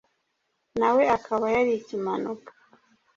nawe 0.79 1.03
akaba 1.17 1.45
yari 1.55 1.71
Ikimanuka, 1.79 2.51